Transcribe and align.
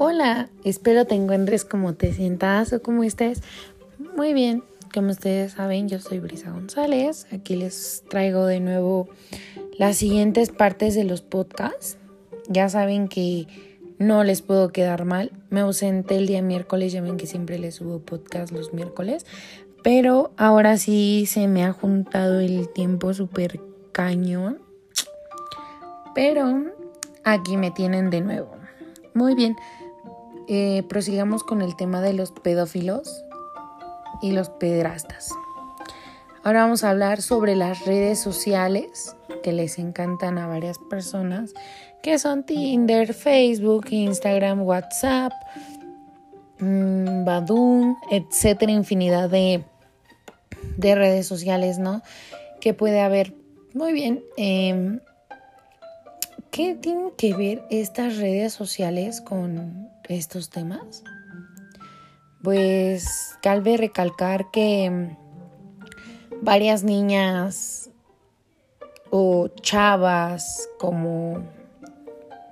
Hola, 0.00 0.48
espero 0.62 1.06
te 1.06 1.16
encuentres 1.16 1.64
como 1.64 1.94
te 1.94 2.12
sientas 2.12 2.72
o 2.72 2.80
como 2.80 3.02
estés. 3.02 3.42
Muy 4.16 4.32
bien, 4.32 4.62
como 4.94 5.10
ustedes 5.10 5.54
saben, 5.54 5.88
yo 5.88 5.98
soy 5.98 6.20
Brisa 6.20 6.52
González. 6.52 7.26
Aquí 7.32 7.56
les 7.56 8.04
traigo 8.08 8.46
de 8.46 8.60
nuevo 8.60 9.08
las 9.76 9.96
siguientes 9.96 10.50
partes 10.50 10.94
de 10.94 11.02
los 11.02 11.22
podcasts. 11.22 11.98
Ya 12.46 12.68
saben 12.68 13.08
que 13.08 13.48
no 13.98 14.22
les 14.22 14.40
puedo 14.40 14.70
quedar 14.70 15.04
mal. 15.04 15.32
Me 15.50 15.62
ausenté 15.62 16.14
el 16.14 16.28
día 16.28 16.42
miércoles, 16.42 16.92
ya 16.92 17.02
ven 17.02 17.16
que 17.16 17.26
siempre 17.26 17.58
les 17.58 17.74
subo 17.74 17.98
podcast 17.98 18.52
los 18.52 18.72
miércoles. 18.72 19.26
Pero 19.82 20.30
ahora 20.36 20.76
sí 20.76 21.24
se 21.26 21.48
me 21.48 21.64
ha 21.64 21.72
juntado 21.72 22.38
el 22.38 22.68
tiempo 22.72 23.14
súper 23.14 23.58
cañón. 23.90 24.60
Pero 26.14 26.66
aquí 27.24 27.56
me 27.56 27.72
tienen 27.72 28.10
de 28.10 28.20
nuevo. 28.20 28.58
Muy 29.12 29.34
bien. 29.34 29.56
Eh, 30.50 30.82
prosigamos 30.88 31.44
con 31.44 31.60
el 31.60 31.76
tema 31.76 32.00
de 32.00 32.14
los 32.14 32.32
pedófilos 32.32 33.22
y 34.22 34.32
los 34.32 34.48
pederastas. 34.48 35.30
Ahora 36.42 36.62
vamos 36.62 36.84
a 36.84 36.90
hablar 36.90 37.20
sobre 37.20 37.54
las 37.54 37.84
redes 37.84 38.18
sociales 38.18 39.14
que 39.42 39.52
les 39.52 39.78
encantan 39.78 40.38
a 40.38 40.46
varias 40.46 40.78
personas, 40.78 41.52
que 42.02 42.18
son 42.18 42.44
Tinder, 42.44 43.12
Facebook, 43.12 43.88
Instagram, 43.90 44.62
WhatsApp, 44.62 45.32
mmm, 46.60 47.26
Badoo, 47.26 47.98
etcétera, 48.10 48.72
infinidad 48.72 49.28
de, 49.28 49.62
de, 50.78 50.94
redes 50.94 51.26
sociales, 51.26 51.78
¿no? 51.78 52.00
Que 52.62 52.72
puede 52.72 53.00
haber. 53.00 53.34
Muy 53.74 53.92
bien. 53.92 54.24
Eh, 54.38 54.98
¿Qué 56.50 56.74
tienen 56.74 57.10
que 57.18 57.34
ver 57.34 57.62
estas 57.68 58.16
redes 58.16 58.54
sociales 58.54 59.20
con 59.20 59.90
estos 60.08 60.50
temas? 60.50 61.02
Pues 62.42 63.36
cabe 63.42 63.76
recalcar 63.76 64.50
que 64.50 65.16
varias 66.40 66.84
niñas 66.84 67.90
o 69.10 69.48
chavas, 69.48 70.68
como 70.78 71.42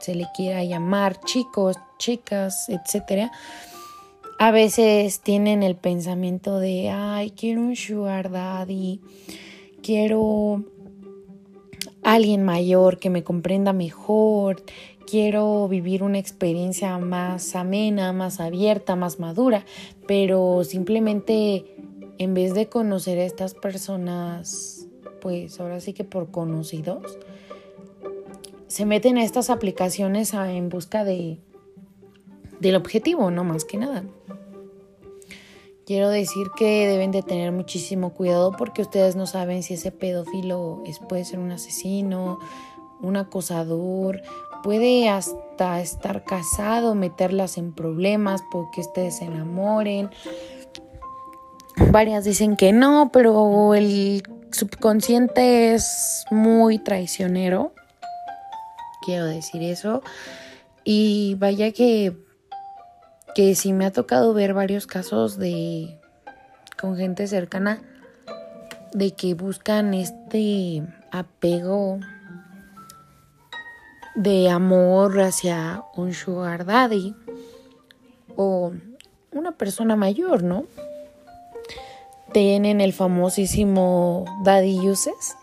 se 0.00 0.14
le 0.14 0.26
quiera 0.34 0.64
llamar, 0.64 1.20
chicos, 1.20 1.76
chicas, 1.98 2.68
etcétera, 2.68 3.30
a 4.38 4.50
veces 4.50 5.20
tienen 5.20 5.62
el 5.62 5.76
pensamiento 5.76 6.58
de, 6.58 6.90
ay, 6.90 7.30
quiero 7.32 7.60
un 7.60 7.76
sugar 7.76 8.30
daddy, 8.30 9.00
quiero 9.82 10.64
alguien 12.02 12.42
mayor 12.42 12.98
que 12.98 13.10
me 13.10 13.22
comprenda 13.22 13.72
mejor, 13.72 14.62
quiero 15.06 15.68
vivir 15.68 16.02
una 16.02 16.18
experiencia 16.18 16.96
más 16.98 17.54
amena, 17.54 18.12
más 18.12 18.40
abierta, 18.40 18.96
más 18.96 19.18
madura, 19.18 19.64
pero 20.06 20.62
simplemente 20.64 21.64
en 22.18 22.34
vez 22.34 22.54
de 22.54 22.68
conocer 22.68 23.18
a 23.18 23.24
estas 23.24 23.54
personas, 23.54 24.86
pues 25.20 25.58
ahora 25.60 25.80
sí 25.80 25.92
que 25.92 26.04
por 26.04 26.30
conocidos, 26.30 27.18
se 28.66 28.86
meten 28.86 29.18
a 29.18 29.24
estas 29.24 29.50
aplicaciones 29.50 30.32
en 30.32 30.68
busca 30.68 31.04
de 31.04 31.38
del 32.60 32.76
objetivo, 32.76 33.30
no 33.30 33.42
más 33.42 33.64
que 33.64 33.78
nada. 33.78 34.04
Quiero 35.90 36.08
decir 36.08 36.52
que 36.52 36.86
deben 36.86 37.10
de 37.10 37.24
tener 37.24 37.50
muchísimo 37.50 38.10
cuidado 38.10 38.52
porque 38.56 38.80
ustedes 38.80 39.16
no 39.16 39.26
saben 39.26 39.64
si 39.64 39.74
ese 39.74 39.90
pedófilo 39.90 40.80
es, 40.86 41.00
puede 41.00 41.24
ser 41.24 41.40
un 41.40 41.50
asesino, 41.50 42.38
un 43.00 43.16
acosador, 43.16 44.22
puede 44.62 45.08
hasta 45.08 45.80
estar 45.80 46.22
casado, 46.22 46.94
meterlas 46.94 47.58
en 47.58 47.72
problemas 47.72 48.40
porque 48.52 48.82
ustedes 48.82 49.16
se 49.16 49.24
enamoren. 49.24 50.10
Varias 51.90 52.22
dicen 52.22 52.54
que 52.54 52.72
no, 52.72 53.10
pero 53.12 53.74
el 53.74 54.22
subconsciente 54.52 55.74
es 55.74 56.24
muy 56.30 56.78
traicionero. 56.78 57.72
Quiero 59.04 59.26
decir 59.26 59.64
eso. 59.64 60.04
Y 60.84 61.34
vaya 61.40 61.72
que 61.72 62.29
que 63.34 63.54
sí 63.54 63.72
me 63.72 63.86
ha 63.86 63.92
tocado 63.92 64.34
ver 64.34 64.54
varios 64.54 64.86
casos 64.86 65.38
de 65.38 65.98
con 66.78 66.96
gente 66.96 67.26
cercana 67.26 67.82
de 68.92 69.12
que 69.12 69.34
buscan 69.34 69.94
este 69.94 70.82
apego 71.12 72.00
de 74.14 74.50
amor 74.50 75.20
hacia 75.20 75.84
un 75.94 76.12
sugar 76.12 76.64
daddy 76.64 77.14
o 78.36 78.72
una 79.32 79.52
persona 79.52 79.96
mayor, 79.96 80.42
¿no? 80.42 80.64
Tienen 82.32 82.80
el 82.80 82.92
famosísimo 82.92 84.24
daddy 84.44 84.88
uses, 84.88 85.36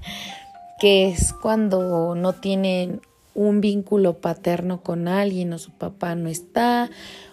que 0.80 1.08
es 1.08 1.32
cuando 1.32 2.14
no 2.14 2.32
tienen 2.34 3.00
un 3.34 3.60
vínculo 3.60 4.18
paterno 4.18 4.82
con 4.82 5.08
alguien 5.08 5.52
o 5.52 5.58
su 5.58 5.70
papá 5.72 6.14
no 6.14 6.28
está 6.28 6.90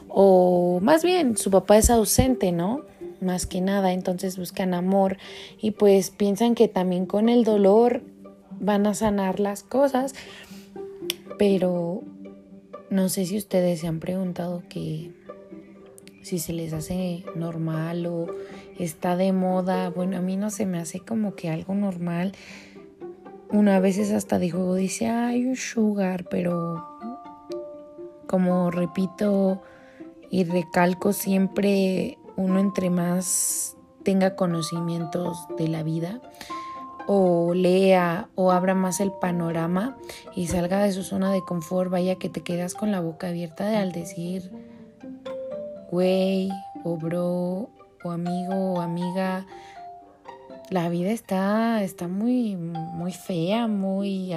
o 0.08 0.80
más 0.82 1.04
bien 1.04 1.38
su 1.38 1.52
papá 1.52 1.78
es 1.78 1.90
ausente, 1.90 2.52
¿no? 2.52 2.82
Más 3.22 3.46
que 3.46 3.62
nada, 3.62 3.94
entonces 3.94 4.38
buscan 4.38 4.74
amor 4.74 5.18
y 5.62 5.72
pues 5.72 6.10
piensan 6.10 6.56
que 6.56 6.68
también 6.68 7.06
con 7.06 7.30
el 7.30 7.44
dolor 7.44 8.02
van 8.60 8.88
a 8.88 8.94
sanar 8.94 9.40
las 9.40 9.64
cosas, 9.64 10.16
pero 11.38 12.02
no 12.90 13.10
sé 13.10 13.26
si 13.26 13.38
ustedes 13.38 13.82
se 13.82 13.88
han 13.88 14.00
preguntado 14.00 14.64
que 14.68 15.12
si 16.24 16.40
se 16.40 16.54
les 16.54 16.74
hace 16.74 17.24
normal 17.36 18.06
o 18.06 18.28
está 18.78 19.16
de 19.16 19.32
moda, 19.32 19.90
bueno, 19.90 20.18
a 20.18 20.22
mí 20.22 20.38
no 20.38 20.50
se 20.50 20.66
me 20.66 20.80
hace 20.80 21.00
como 21.00 21.36
que 21.36 21.50
algo 21.50 21.76
normal 21.76 22.34
una 23.52 23.80
vez 23.80 24.12
hasta 24.12 24.40
dijo, 24.40 24.76
dice, 24.76 25.08
hay 25.10 25.46
un 25.46 25.56
sugar, 25.56 26.26
pero 26.30 26.86
como 28.28 28.70
repito 28.72 29.62
y 30.30 30.44
recalco 30.44 31.14
siempre, 31.14 32.18
uno 32.36 32.60
entre 32.60 32.90
más 32.90 33.76
tenga 34.04 34.36
conocimientos 34.36 35.48
de 35.58 35.68
la 35.68 35.84
vida 35.84 36.22
o 37.08 37.56
lea 37.56 38.30
o 38.36 38.52
abra 38.52 38.76
más 38.76 39.00
el 39.00 39.12
panorama 39.12 39.98
y 40.36 40.46
salga 40.48 40.84
de 40.84 40.92
su 40.92 41.04
zona 41.04 41.32
de 41.32 41.42
confort, 41.42 41.90
vaya 41.90 42.16
que 42.16 42.30
te 42.30 42.42
quedas 42.42 42.76
con 42.76 42.92
la 42.92 43.00
boca 43.02 43.30
abierta 43.30 43.68
de 43.68 43.78
al 43.78 43.92
decir, 43.92 44.52
güey 45.90 46.50
o 46.84 46.98
bro 46.98 47.70
o 48.04 48.12
amigo 48.12 48.74
o 48.74 48.82
amiga, 48.82 49.48
la 50.70 50.90
vida 50.90 51.12
está, 51.12 51.84
está 51.84 52.08
muy, 52.08 52.56
muy 52.56 53.12
fea, 53.12 53.68
muy, 53.68 54.34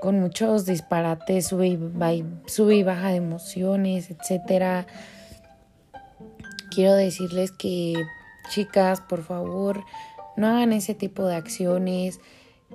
con 0.00 0.20
muchos 0.20 0.64
disparates, 0.64 1.46
sube 1.46 1.68
y, 1.68 2.82
baja 2.82 3.08
de 3.08 3.16
emociones, 3.16 4.10
etcétera. 4.10 4.86
Quiero 6.70 6.94
decirles 6.94 7.52
que, 7.52 7.94
chicas, 8.50 9.00
por 9.00 9.22
favor, 9.22 9.84
no 10.36 10.46
hagan 10.46 10.72
ese 10.72 10.94
tipo 10.94 11.26
de 11.26 11.36
acciones. 11.36 12.20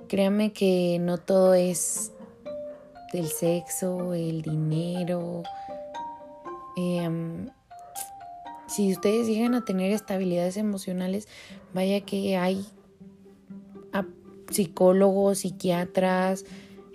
Créanme 0.08 0.52
que 0.52 0.98
no 1.00 1.18
todo 1.18 1.54
es 1.54 2.12
del 3.12 3.26
sexo, 3.26 4.14
el 4.14 4.42
dinero. 4.42 5.42
Eh, 6.76 7.48
si 8.66 8.92
ustedes 8.92 9.26
llegan 9.26 9.54
a 9.54 9.64
tener 9.64 9.92
estabilidades 9.92 10.56
emocionales, 10.56 11.28
vaya 11.72 12.00
que 12.00 12.36
hay 12.36 12.64
psicólogos, 14.50 15.38
psiquiatras, 15.38 16.44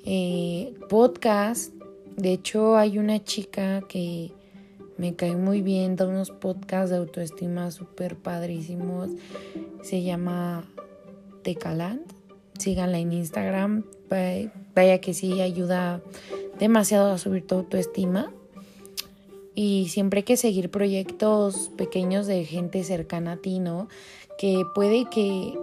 eh, 0.05 0.73
podcasts. 0.87 1.71
De 2.15 2.33
hecho, 2.33 2.77
hay 2.77 2.97
una 2.97 3.23
chica 3.23 3.81
que 3.87 4.31
me 4.97 5.15
cae 5.15 5.35
muy 5.35 5.61
bien, 5.61 5.95
da 5.95 6.07
unos 6.07 6.31
podcasts 6.31 6.89
de 6.89 6.97
autoestima 6.97 7.71
súper 7.71 8.17
padrísimos. 8.17 9.09
Se 9.81 10.03
llama 10.03 10.65
Tecaland. 11.43 12.01
Síganla 12.57 12.99
en 12.99 13.13
Instagram. 13.13 13.85
Vaya 14.75 14.99
que 14.99 15.13
sí, 15.13 15.41
ayuda 15.41 16.01
demasiado 16.59 17.11
a 17.11 17.17
subir 17.17 17.45
tu 17.47 17.55
autoestima 17.55 18.33
y 19.55 19.89
siempre 19.89 20.19
hay 20.19 20.23
que 20.23 20.37
seguir 20.37 20.71
proyectos 20.71 21.71
pequeños 21.77 22.27
de 22.27 22.45
gente 22.45 22.83
cercana 22.83 23.33
a 23.33 23.37
ti, 23.37 23.59
¿no? 23.59 23.87
Que 24.37 24.63
puede 24.73 25.05
que 25.05 25.57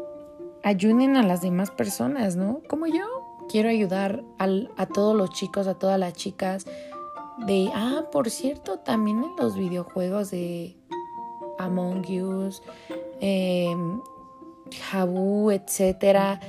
ayuden 0.62 1.16
a 1.16 1.22
las 1.22 1.42
demás 1.42 1.70
personas, 1.70 2.36
¿no? 2.36 2.60
Como 2.68 2.86
yo 2.86 3.04
quiero 3.48 3.68
ayudar 3.68 4.24
a 4.38 4.86
todos 4.86 5.16
los 5.16 5.30
chicos, 5.30 5.66
a 5.66 5.74
todas 5.74 5.98
las 5.98 6.12
chicas 6.14 6.66
de, 7.46 7.70
ah, 7.74 8.06
por 8.10 8.30
cierto, 8.30 8.78
también 8.78 9.22
en 9.22 9.36
los 9.38 9.56
videojuegos 9.56 10.30
de 10.30 10.76
Among 11.58 12.04
Us, 12.22 12.62
eh, 13.20 13.74
Jabu, 14.90 15.50
etcétera, 15.50 16.40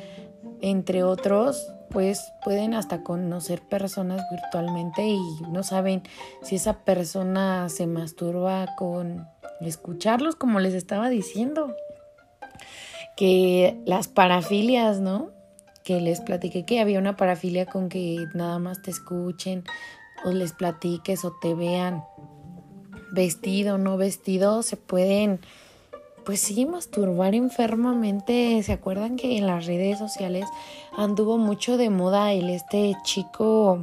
entre 0.62 1.04
otros, 1.04 1.72
pues 1.90 2.32
pueden 2.44 2.74
hasta 2.74 3.04
conocer 3.04 3.62
personas 3.62 4.22
virtualmente 4.30 5.06
y 5.06 5.22
no 5.52 5.64
saben 5.64 6.04
si 6.44 6.56
esa 6.56 6.84
persona 6.84 7.70
se 7.70 7.88
masturba 7.88 8.76
con 8.78 9.28
escucharlos, 9.62 10.36
como 10.36 10.60
les 10.60 10.74
estaba 10.74 11.10
diciendo. 11.10 11.76
Que 13.16 13.82
las 13.86 14.08
parafilias, 14.08 15.00
¿no? 15.00 15.32
Que 15.84 16.02
les 16.02 16.22
platiqué 16.22 16.66
que 16.66 16.80
había 16.80 17.00
una 17.00 17.18
parafilia 17.18 17.66
con 17.66 17.90
que 17.90 18.26
nada 18.34 18.60
más 18.60 18.82
te 18.82 18.92
escuchen 18.92 19.64
o 20.24 20.32
les 20.32 20.54
platiques 20.54 21.26
o 21.26 21.34
te 21.42 21.56
vean 21.56 22.04
vestido, 23.12 23.78
no 23.78 23.98
vestido, 23.98 24.62
se 24.62 24.78
pueden 24.78 25.40
pues 26.28 26.42
sí, 26.42 26.66
masturbar 26.66 27.36
enfermamente. 27.36 28.62
¿Se 28.62 28.74
acuerdan 28.74 29.16
que 29.16 29.38
en 29.38 29.48
las 29.48 29.66
redes 29.66 29.98
sociales 29.98 30.46
anduvo 30.92 31.38
mucho 31.38 31.78
de 31.78 31.90
moda 31.90 32.34
el 32.34 32.50
este 32.50 32.98
chico? 33.06 33.80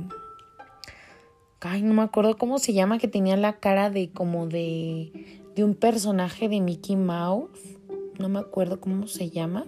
Ay, 1.62 1.80
no 1.80 1.94
me 1.94 2.02
acuerdo 2.02 2.36
cómo 2.36 2.58
se 2.58 2.74
llama, 2.74 2.98
que 2.98 3.08
tenía 3.08 3.38
la 3.38 3.54
cara 3.60 3.88
de 3.88 4.10
como 4.10 4.46
de, 4.46 5.40
de 5.56 5.64
un 5.64 5.74
personaje 5.74 6.50
de 6.50 6.60
Mickey 6.60 6.96
Mouse. 6.96 7.78
No 8.18 8.28
me 8.28 8.40
acuerdo 8.40 8.78
cómo 8.78 9.08
se 9.08 9.30
llama 9.30 9.64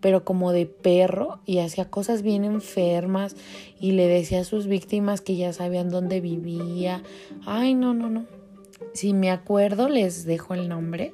pero 0.00 0.24
como 0.24 0.50
de 0.50 0.64
perro 0.66 1.40
y 1.44 1.58
hacía 1.58 1.90
cosas 1.90 2.22
bien 2.22 2.44
enfermas 2.44 3.36
y 3.78 3.92
le 3.92 4.08
decía 4.08 4.40
a 4.40 4.44
sus 4.44 4.66
víctimas 4.66 5.20
que 5.20 5.36
ya 5.36 5.52
sabían 5.52 5.90
dónde 5.90 6.20
vivía. 6.20 7.02
Ay, 7.44 7.74
no, 7.74 7.92
no, 7.94 8.08
no. 8.08 8.24
Si 8.94 9.12
me 9.12 9.30
acuerdo, 9.30 9.90
les 9.90 10.24
dejo 10.24 10.54
el 10.54 10.70
nombre 10.70 11.12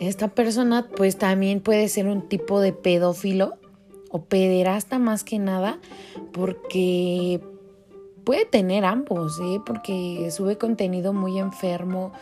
esta 0.00 0.28
persona 0.28 0.88
pues 0.94 1.16
también 1.16 1.60
puede 1.60 1.88
ser 1.88 2.06
un 2.06 2.28
tipo 2.28 2.60
de 2.60 2.72
pedófilo 2.72 3.54
o 4.10 4.24
pederasta 4.24 4.98
más 4.98 5.24
que 5.24 5.38
nada 5.38 5.78
porque 6.32 7.40
puede 8.24 8.44
tener 8.44 8.84
ambos, 8.84 9.38
¿eh? 9.40 9.60
porque 9.64 10.30
sube 10.30 10.58
contenido 10.58 11.12
muy 11.12 11.38
enfermo, 11.38 12.12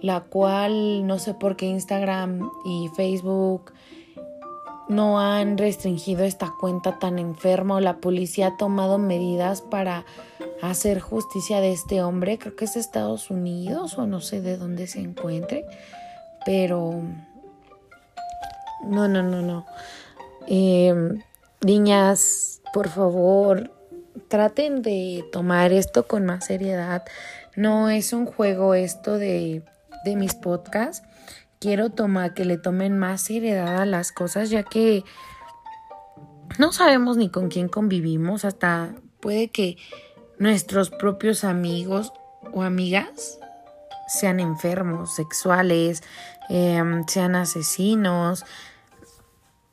la 0.00 0.22
cual 0.22 1.06
no 1.06 1.18
sé 1.18 1.34
por 1.34 1.56
qué 1.56 1.66
Instagram 1.66 2.50
y 2.64 2.88
Facebook 2.96 3.72
no 4.88 5.20
han 5.20 5.58
restringido 5.58 6.24
esta 6.24 6.52
cuenta 6.58 6.98
tan 6.98 7.18
enferma 7.18 7.76
o 7.76 7.80
la 7.80 7.98
policía 7.98 8.48
ha 8.48 8.56
tomado 8.56 8.98
medidas 8.98 9.62
para 9.62 10.04
hacer 10.60 11.00
justicia 11.00 11.60
de 11.60 11.72
este 11.72 12.02
hombre, 12.02 12.38
creo 12.38 12.56
que 12.56 12.64
es 12.64 12.76
Estados 12.76 13.30
Unidos 13.30 13.98
o 13.98 14.06
no 14.06 14.20
sé 14.20 14.40
de 14.40 14.56
dónde 14.56 14.86
se 14.86 15.00
encuentre 15.00 15.66
pero 16.44 17.02
no, 18.84 19.08
no, 19.08 19.22
no, 19.22 19.42
no. 19.42 19.66
Em, 20.46 21.22
niñas, 21.62 22.60
por 22.72 22.88
favor, 22.88 23.70
traten 24.28 24.82
de 24.82 25.24
tomar 25.32 25.72
esto 25.72 26.06
con 26.06 26.24
más 26.24 26.46
seriedad. 26.46 27.04
No 27.56 27.90
es 27.90 28.12
un 28.12 28.26
juego 28.26 28.74
esto 28.74 29.18
de, 29.18 29.62
de 30.04 30.16
mis 30.16 30.34
podcasts. 30.34 31.06
Quiero 31.60 31.90
tomar 31.90 32.34
que 32.34 32.44
le 32.44 32.58
tomen 32.58 32.98
más 32.98 33.22
seriedad 33.22 33.80
a 33.80 33.86
las 33.86 34.10
cosas, 34.10 34.50
ya 34.50 34.64
que 34.64 35.04
no 36.58 36.72
sabemos 36.72 37.16
ni 37.16 37.30
con 37.30 37.48
quién 37.48 37.68
convivimos. 37.68 38.44
Hasta 38.44 38.94
puede 39.20 39.48
que 39.48 39.76
nuestros 40.38 40.90
propios 40.90 41.44
amigos 41.44 42.12
o 42.52 42.62
amigas 42.62 43.38
sean 44.08 44.40
enfermos 44.40 45.14
sexuales, 45.14 46.02
em, 46.48 47.06
sean 47.06 47.34
asesinos, 47.34 48.44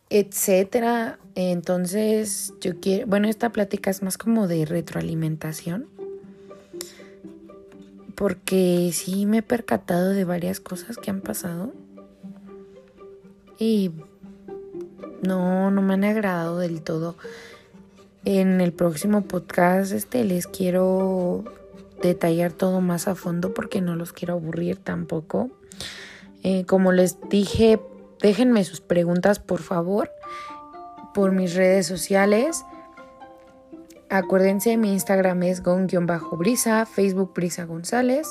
etcétera. 0.10 1.20
Entonces, 1.36 2.54
yo 2.62 2.80
quiero, 2.80 3.08
bueno, 3.08 3.28
esta 3.28 3.52
plática 3.52 3.90
es 3.90 4.02
más 4.02 4.18
como 4.18 4.48
de 4.48 4.66
retroalimentación. 4.66 5.88
Porque 8.16 8.92
sí 8.94 9.26
me 9.26 9.38
he 9.38 9.42
percatado 9.42 10.10
de 10.10 10.26
varias 10.26 10.60
cosas 10.60 10.98
que 10.98 11.10
han 11.10 11.22
pasado. 11.22 11.72
Y 13.58 13.92
no, 15.22 15.72
no 15.72 15.82
me 15.82 15.94
han 15.94 16.04
agradado 16.04 16.60
del 16.60 16.82
todo. 16.82 17.16
En 18.26 18.60
el 18.60 18.74
próximo 18.74 19.24
podcast 19.24 19.94
este 19.94 20.24
les 20.26 20.46
quiero 20.48 21.46
detallar 22.02 22.52
todo 22.52 22.82
más 22.82 23.08
a 23.08 23.16
fondo 23.16 23.54
porque 23.54 23.82
no 23.82 23.96
los 23.96 24.14
quiero 24.14 24.34
aburrir 24.34 24.78
tampoco. 24.78 25.50
Eh, 26.44 26.66
como 26.66 26.92
les 26.92 27.18
dije, 27.30 27.80
déjenme 28.22 28.64
sus 28.64 28.82
preguntas 28.82 29.40
por 29.40 29.62
favor 29.62 30.12
por 31.14 31.32
mis 31.32 31.56
redes 31.56 31.88
sociales. 31.88 32.64
Acuérdense, 34.10 34.78
mi 34.78 34.94
Instagram 34.94 35.44
es 35.44 35.62
gon-brisa, 35.62 36.86
Facebook 36.86 37.34
Brisa 37.34 37.66
González. 37.66 38.28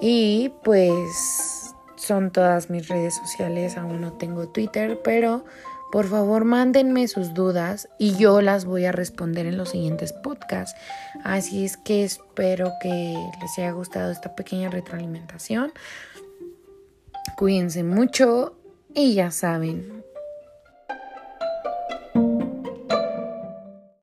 Y 0.00 0.52
pues 0.64 1.74
son 1.96 2.30
todas 2.30 2.70
mis 2.70 2.88
redes 2.88 3.14
sociales, 3.16 3.76
aún 3.78 4.00
no 4.00 4.12
tengo 4.12 4.48
Twitter, 4.48 5.00
pero 5.02 5.44
por 5.92 6.06
favor, 6.06 6.44
mándenme 6.44 7.06
sus 7.06 7.32
dudas 7.32 7.88
y 7.98 8.16
yo 8.16 8.40
las 8.42 8.64
voy 8.64 8.84
a 8.84 8.92
responder 8.92 9.46
en 9.46 9.56
los 9.56 9.70
siguientes 9.70 10.12
podcasts. 10.12 10.78
Así 11.24 11.64
es 11.64 11.76
que 11.76 12.04
espero 12.04 12.72
que 12.82 13.16
les 13.40 13.58
haya 13.58 13.70
gustado 13.70 14.10
esta 14.10 14.34
pequeña 14.34 14.68
retroalimentación. 14.68 15.72
Cuídense 17.34 17.82
mucho 17.82 18.54
y 18.94 19.14
ya 19.14 19.30
saben, 19.30 20.04